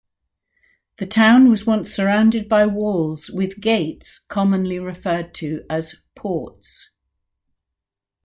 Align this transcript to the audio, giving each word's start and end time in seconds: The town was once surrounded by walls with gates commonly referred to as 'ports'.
The 0.97 1.05
town 1.05 1.47
was 1.51 1.67
once 1.67 1.93
surrounded 1.93 2.49
by 2.49 2.65
walls 2.65 3.29
with 3.29 3.59
gates 3.59 4.17
commonly 4.17 4.79
referred 4.79 5.31
to 5.35 5.63
as 5.69 5.93
'ports'. 6.15 6.89